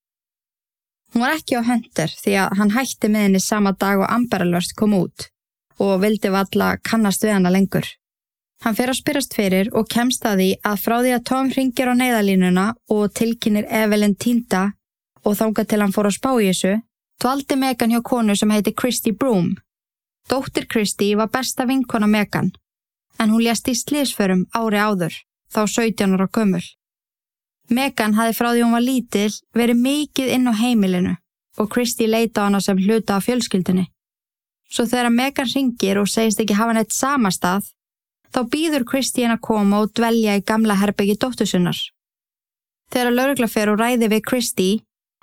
[1.14, 4.42] Hún var ekki á höndur því að hann hætti með henni sama dag og Amber
[4.42, 5.29] Alert kom út
[5.83, 7.87] og vildi valla kannast við hana lengur.
[8.64, 11.90] Hann fer að spyrast fyrir og kemst að því að frá því að Tom ringir
[11.90, 14.70] á neyðalínuna og tilkynir Evelyn Tinta
[15.24, 16.74] og þánga til hann fór að spá í þessu,
[17.22, 19.55] dvaldi Megan hjá konu sem heiti Christy Broom
[20.30, 22.52] Dóttir Kristi var besta vinkona Megan,
[23.18, 25.14] en hún lést í slísförum ári áður,
[25.52, 26.64] þá 17 ára gömul.
[27.68, 31.14] Megan hafi frá því hún var lítil verið mikið inn á heimilinu
[31.60, 33.87] og Kristi leita á hana sem hluta á fjölskyldinni.
[34.68, 37.68] Svo þegar Megan ringir og segist ekki hafa neitt samastað,
[38.32, 41.78] þá býður Kristi henn að koma og dvelja í gamla herbyggi dóttusunnar.
[42.90, 44.68] Þegar laurugla fer og ræði við Kristi,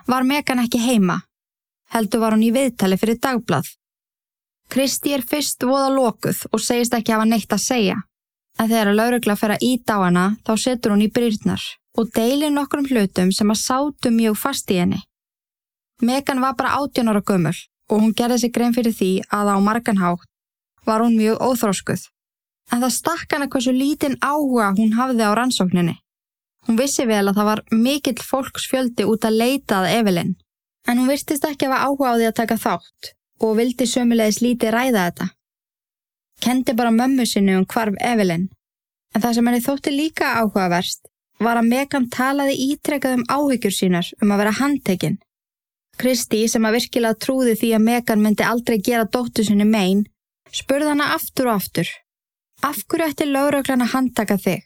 [0.07, 1.19] var Megan ekki heima,
[1.93, 3.67] heldur var hún í viðtali fyrir dagblad.
[4.71, 7.97] Kristi er fyrst voða lokuð og segist ekki hafa neitt að segja.
[8.59, 11.65] En þegar að laurugla fer að íta á hana þá setur hún í brýrnar
[11.99, 15.01] og deilir nokkrum hlutum sem að sátu mjög fast í henni.
[16.01, 17.55] Megan var bara 18 ára gömul
[17.91, 20.27] og hún gerði sig grein fyrir því að á marganhátt
[20.87, 22.07] var hún mjög óþróskuð.
[22.71, 25.97] En það stakk hana hversu lítinn áhuga hún hafði á rannsókninni.
[26.67, 30.37] Hún vissi vel að það var mikill fólksfjöldi út að leitað Evelyn,
[30.87, 34.41] en hún virtist ekki að hafa áhuga á því að taka þátt og vildi sömulegis
[34.43, 35.27] lítið ræða þetta.
[36.41, 38.47] Kendi bara mömmu sinni um hvarf Evelyn,
[39.13, 44.07] en það sem henni þótti líka áhugaverst var að Megan talaði ítrekkað um áhyggjur sínar
[44.21, 45.19] um að vera handtekinn.
[46.01, 50.05] Kristi, sem að virkilega trúði því að Megan myndi aldrei gera dóttu sinni megin,
[50.53, 51.89] spurði hana aftur og aftur.
[52.61, 54.65] Af hverju ætti lauröglan að handtaka þig?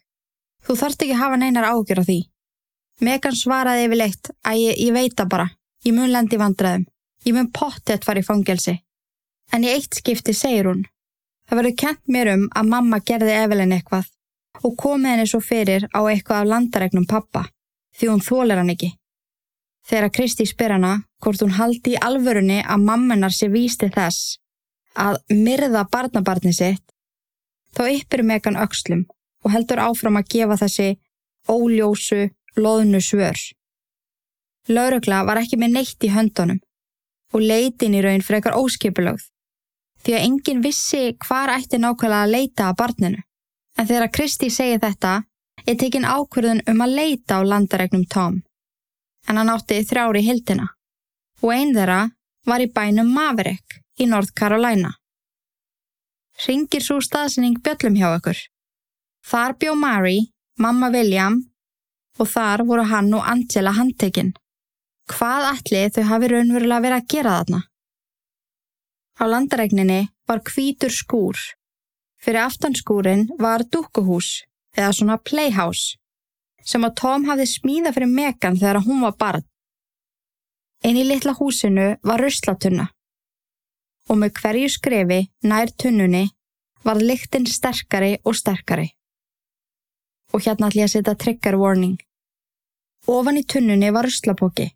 [0.65, 2.19] Þú þarft ekki að hafa neinar ágjör á því.
[3.05, 5.49] Megan svaraði yfirleitt að ég, ég veita bara,
[5.83, 6.85] ég mun lendi vandraðum.
[7.25, 8.75] Ég mun pottet fara í fangelsi.
[9.53, 10.83] En í eitt skipti segir hún.
[11.49, 14.11] Það verður kent mér um að mamma gerði Evelyn eitthvað
[14.63, 17.43] og komið henni svo fyrir á eitthvað af landaregnum pappa
[17.97, 18.91] því hún þólar hann ekki.
[19.85, 24.37] Þegar Kristi spyr hana hvort hún haldi í alvörunni að mammenar sé vísti þess
[24.95, 26.83] að myrða barnabarni sitt,
[27.75, 29.03] þá yppir Megan aukslum
[29.43, 30.87] og heldur áfram að gefa þessi
[31.51, 33.37] óljósu, loðnu svör.
[34.71, 36.61] Laurugla var ekki með neitt í höndunum
[37.33, 39.29] og leitin í raun frekar óskipulögð
[40.05, 43.23] því að enginn vissi hvar ætti nákvæmlega að leita að barninu
[43.75, 45.15] En þegar Kristi segi þetta,
[45.67, 48.41] er tekin ákvörðun um að leita á landaregnum Tom.
[49.27, 50.69] En hann átti þrjári hildina
[51.43, 52.05] og einn þeirra
[52.47, 54.93] var í bænum Maverick í North Carolina.
[56.45, 58.39] Ringir svo staðsynning bjöllum hjá okkur.
[59.25, 61.41] Þar bjó Mary, mamma William
[62.19, 64.33] og þar voru hann og Angela handtekinn.
[65.05, 67.59] Hvað allir þau hafi raunverulega verið að gera þarna?
[69.21, 71.37] Á landaregninni var hvítur skúr.
[72.17, 74.41] Fyrir aftanskúrin var dúkuhús
[74.75, 75.99] eða svona playhouse
[76.65, 79.43] sem að Tom hafði smíða fyrir Megan þegar hún var barn.
[80.81, 82.87] Einn í litla húsinu var ruslatunna
[84.09, 86.25] og með hverju skrefi nær tunnunni
[86.85, 88.91] var lyktinn sterkari og sterkari.
[90.33, 91.97] Og hérna ætlum ég að setja trigger warning.
[93.09, 94.74] Ofan í tunnunni var ruslapóki.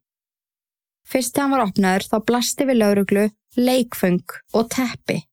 [1.10, 3.24] Fyrst þegar hann var opnaður þá blasti við lauruglu,
[3.58, 5.24] leikfung og teppi.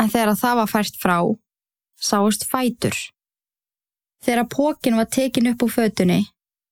[0.00, 1.16] En þegar það var fært frá,
[1.96, 2.96] sáist fætur.
[4.20, 6.20] Þegar pókin var tekin upp úr fötunni,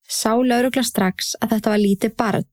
[0.04, 2.48] sá laurugla strax að þetta var lítið barn.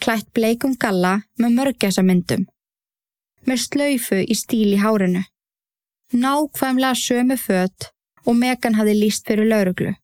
[0.00, 2.48] Klætt bleikum galla með mörgjasamyndum.
[3.48, 5.22] Með slöyfu í stíl í hárinu.
[6.12, 7.90] Nákvæmlega sömu fött
[8.24, 9.94] og Megan hafði líst fyrir lauruglu.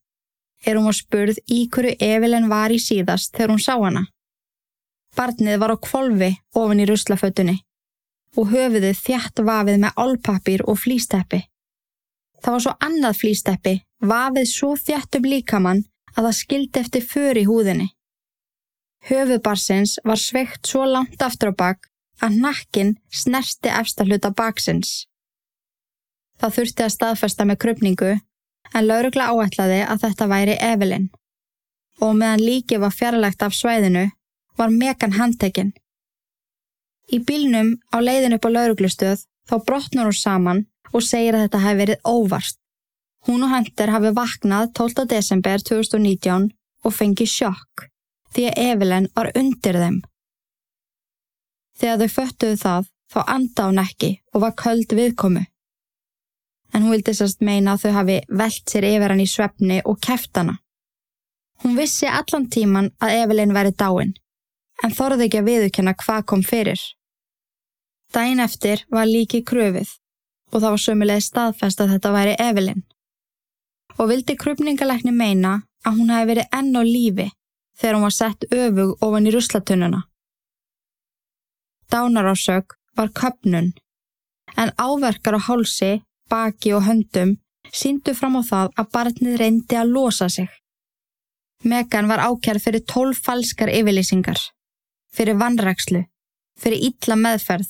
[0.65, 4.05] Er hún var spurð í hverju Evelyn var í síðast þegar hún sá hana.
[5.17, 7.57] Barnið var á kvolvi ofin í ruslafötunni
[8.37, 11.43] og höfuðið þjætt vafið með álpapir og flýsteppi.
[12.41, 15.83] Það var svo annað flýsteppi, vafið svo þjætt um líkamann
[16.15, 17.87] að það skildi eftir för í húðinni.
[19.09, 21.89] Höfuðbarsins var sveikt svo langt aftur á bak
[22.23, 25.05] að nakkin snerti efsta hluta baksins.
[26.39, 28.13] Það þurfti að staðfesta með krupningu
[28.73, 31.09] en laurugla áætlaði að þetta væri Evelyn
[32.01, 34.07] og meðan líki var fjarlægt af svæðinu
[34.57, 35.73] var Megan handtekinn.
[37.11, 41.63] Í bílnum á leiðin upp á lauruglustöð þá brotnur hún saman og segir að þetta
[41.65, 42.57] hefði verið óvart.
[43.27, 45.05] Hún og Hunter hafi vaknað 12.
[45.11, 46.49] desember 2019
[46.83, 47.87] og fengið sjokk
[48.33, 50.01] því að Evelyn var undir þeim.
[51.79, 55.45] Þegar þau föttuðu það þá anda hún ekki og var köld viðkomu.
[56.73, 59.99] En hún vildi sérst meina að þau hafi velt sér yfir hann í svefni og
[60.01, 60.57] keft hana.
[61.63, 64.15] Hún vissi allan tíman að Evelyn væri dáin
[64.83, 66.79] en þorði ekki að viðurkenna hvað kom fyrir.
[68.13, 69.95] Dæin eftir var líki kröfið
[70.53, 72.83] og það var sömulegði staðfest að þetta væri Evelyn.
[73.97, 77.29] Og vildi krupningalækni meina að hún hafi verið enn á lífi
[77.79, 80.03] þegar hún var sett öfug ofan í ruslatununa.
[81.91, 83.73] Dánarásök var köpnun,
[84.57, 87.37] en áverkar á hálsi, baki og höndum
[87.73, 90.49] síndu fram á það að barnið reyndi að losa sig.
[91.63, 94.39] Megan var ákjærð fyrir tólf falskar yfirlýsingar,
[95.13, 96.03] fyrir vannrækslu,
[96.59, 97.69] fyrir ítla meðferð,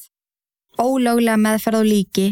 [0.79, 2.27] ólöglega meðferð á líki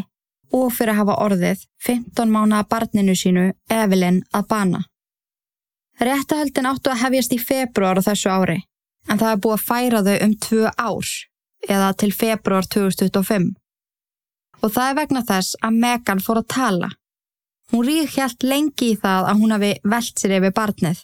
[0.52, 4.82] og fyrir að hafa orðið 15 mánu að barninu sínu Evelyn að bana.
[6.00, 8.58] Réttahöldin áttu að hefjast í februar á þessu ári,
[9.08, 11.12] en það er búið að færa þau um tvö ár,
[11.68, 13.52] eða til februar 2025.
[14.62, 16.90] Og það er vegna þess að Megan fór að tala.
[17.72, 20.98] Hún rík helt lengi í það að hún hafi velt sér yfir barnið.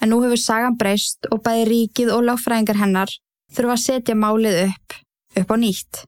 [0.00, 3.12] En nú hefur sagan breyst og bæði ríkið og lágfræðingar hennar
[3.54, 4.96] þurfa að setja málið upp,
[5.40, 6.04] upp á nýtt.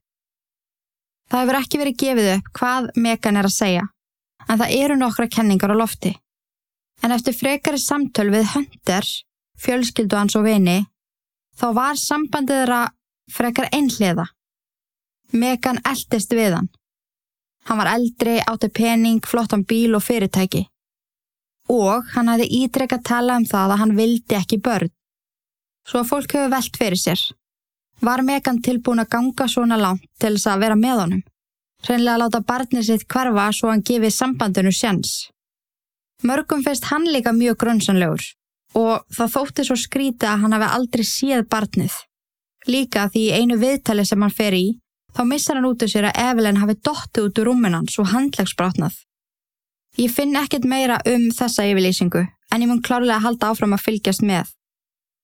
[1.33, 3.85] Það hefur ekki verið gefið upp hvað Megan er að segja,
[4.49, 6.13] en það eru nokkra kenningar á lofti.
[7.03, 9.07] En eftir frekari samtöl við Hunter,
[9.59, 10.83] fjölskyldu hans og vini,
[11.59, 12.83] þá var sambandið þeirra
[13.33, 14.29] frekar einhliða.
[15.33, 16.69] Megan eldist við hann.
[17.65, 20.67] Hann var eldri, átti pening, flottan bíl og fyrirtæki.
[21.71, 24.91] Og hann hafði ítrekka tala um það að hann vildi ekki börn.
[25.89, 27.23] Svo að fólk hefur velt fyrir sér.
[28.03, 31.23] Var Megan tilbúin að ganga svona langt til þess að vera með honum?
[31.83, 35.13] Hreinlega að láta barnið sitt hverfa svo hann gefið sambandinu sjans.
[36.23, 38.23] Mörgum finnst hann líka mjög grunnsanlegur
[38.79, 41.95] og það þótti svo skrítið að hann hafi aldrei séð barnið.
[42.71, 44.67] Líka því í einu viðtali sem hann fer í
[45.17, 48.95] þá missar hann út úr sér að Evelyn hafi dotti út úr rúminans og handlegsbrotnað.
[49.99, 53.85] Ég finn ekkert meira um þessa yfirlýsingu en ég mun klárlega að halda áfram að
[53.89, 54.47] fylgjast með.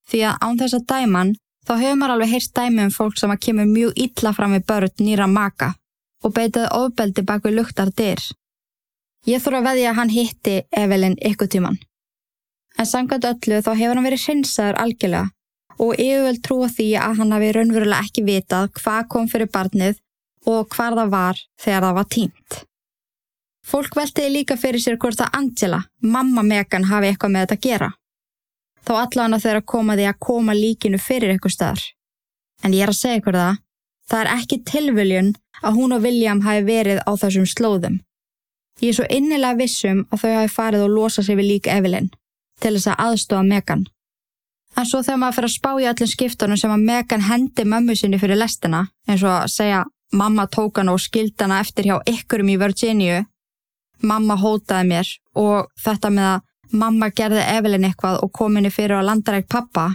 [0.09, 1.35] Því að án þess að dæman
[1.69, 4.67] þá hefur maður alveg heyrt dæmi um fólk sem að kemur mjög illa fram við
[4.71, 5.73] börn nýra maka
[6.25, 8.23] og beitaði ofbeldi bak við luktar dyr.
[9.29, 11.77] Ég þurfa að veðja að hann hitti Evelyn ykkur tíman.
[12.79, 15.27] En samkvæmt öllu þá hefur hann verið hreinsaður algjörlega
[15.79, 20.01] og yfirvöld trúa því að hann hafi raunverulega ekki vitað hvað kom fyrir barnið
[20.49, 22.59] og hvar það var þegar það var tímt.
[23.69, 27.67] Fólk veltiði líka fyrir sér hvort að Angela, mamma Megan, hafi eitthvað með þetta að
[27.67, 27.89] gera.
[28.89, 31.83] Þá allan að þeirra koma því að koma líkinu fyrir eitthvað staðar.
[32.65, 33.59] En ég er að segja ykkur það,
[34.09, 35.29] það er ekki tilviljun
[35.61, 37.99] að hún og William hafi verið á þessum slóðum.
[38.81, 42.09] Ég er svo innilega vissum að þau hafi farið og losa sig við lík Evelyn
[42.63, 43.85] til þess að aðstofa Megan.
[44.79, 47.97] En svo þegar maður fyrir að spá í öllum skiptunum sem að Megan hendi mömmu
[47.99, 49.85] sinni fyrir lestina, eins og að segja
[50.17, 53.25] mamma tók hann og skildi hana eftir hjá ykkurum í Virginia,
[54.01, 58.99] mamma hótaði mér og þetta með að mamma gerði Evelyn eitthvað og kom henni fyrir
[58.99, 59.91] að landaræk pappa.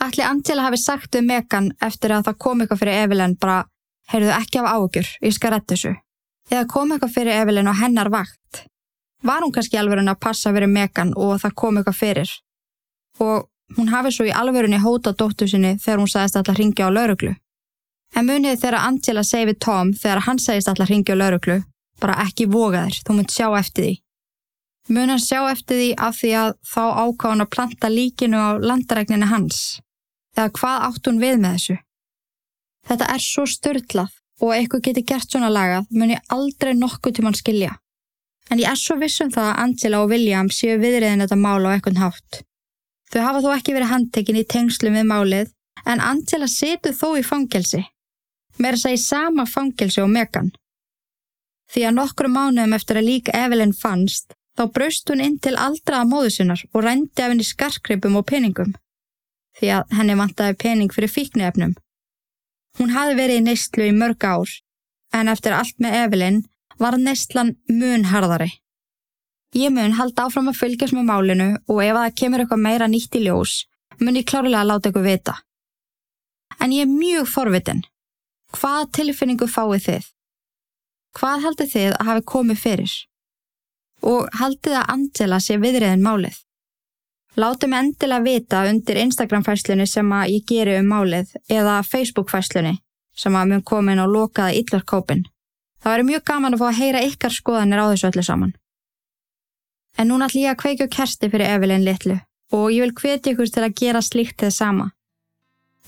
[0.00, 3.64] Allir Angela hafi sagt um Megan eftir að það kom eitthvað fyrir Evelyn bara,
[4.12, 5.94] heyrðu ekki af ágjur, ég skal retta þessu.
[6.50, 8.66] Eða kom eitthvað fyrir Evelyn og hennar vakt.
[9.26, 12.34] Var hún kannski alveg að passa fyrir Megan og það kom eitthvað fyrir.
[13.18, 16.90] Og hún hafi svo í alvörunni hóta dóttu sinni þegar hún sagðist alltaf ringja á
[16.92, 17.34] lauruglu.
[18.14, 21.62] En munið þegar Angela segi við Tom þegar hann segist alltaf ringja á lauruglu,
[22.00, 23.94] bara ekki voga þér, þú munt sjá eftir því.
[24.88, 28.48] Mun hann sjá eftir því af því að þá áká hann að planta líkinu á
[28.62, 29.80] landarækninu hans.
[30.36, 31.76] Eða hvað átt hún við með þessu?
[32.86, 34.12] Þetta er svo störtlað
[34.44, 37.72] og eitthvað geti gert svona lagað mun ég aldrei nokkuð til mann skilja.
[38.50, 41.74] En ég er svo vissum það að Angela og William séu viðriðin þetta mál á
[41.74, 42.40] eitthvað hátt.
[43.10, 45.52] Þau hafa þó ekki verið handtekinn í tengslum við málið
[45.86, 47.82] en Angela setur þó í fangelsi.
[48.62, 50.52] Mér segja sama fangelsi og Megan.
[51.74, 56.08] Því að nokkru mánuðum eftir að líka Evelyn fannst þá braust hún inn til aldraða
[56.08, 58.74] móðu sinnar og rændi af henni skarkripum og peningum.
[59.56, 61.74] Því að henni vantaði pening fyrir fíknefnum.
[62.78, 64.52] Hún hafi verið í neistlu í mörg ár
[65.16, 66.42] en eftir allt með Evelyn
[66.80, 68.50] var neistlan mun harðari.
[69.56, 73.16] Ég mun halda áfram að fylgjast með málinu og ef það kemur eitthvað meira nýtt
[73.16, 73.54] í ljós,
[74.00, 75.36] mun ég klárlega að láta ykkur vita.
[76.60, 77.84] En ég er mjög forvitin.
[78.56, 80.08] Hvað tilfinningu fáið þið?
[81.16, 82.96] Hvað haldið þið að hafi komið fyrir?
[84.02, 86.36] Og haldið að Angela sé viðriðin málið?
[87.36, 92.78] Látum endilega vita undir Instagram-fæslunni sem að ég geri um málið eða Facebook-fæslunni
[93.16, 95.24] sem að mun komin og lokaða yllarkópin.
[95.80, 98.54] Það væri mjög gaman að fá að heyra ykkar skoðanir á þessu öllu saman.
[99.96, 102.18] En núna ætlum ég að kveikja kersti fyrir Evelyn litlu
[102.56, 104.90] og ég vil hvetja ykkur til að gera slíkt þið sama.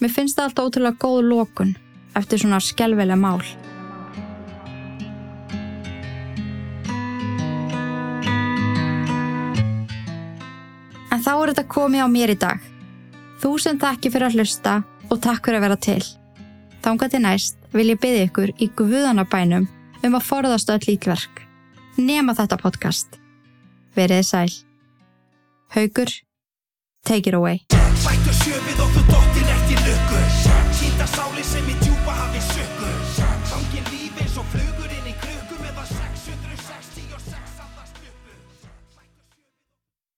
[0.00, 1.74] Mér finnst það alltaf ótrúlega góð lókun
[2.16, 3.42] eftir svona skjálfilega mál.
[11.18, 12.66] En þá er þetta komið á mér í dag.
[13.42, 14.74] Þú sem þakki fyrir að hlusta
[15.10, 16.04] og takk fyrir að vera til.
[16.84, 19.66] Þángat til næst vil ég byggja ykkur í guðanabænum
[20.06, 21.42] um að forðast öll ítverk.
[21.98, 23.18] Nema þetta podcast.
[23.98, 24.54] Verið sæl.
[25.74, 26.14] Haugur,
[27.02, 27.66] take it away.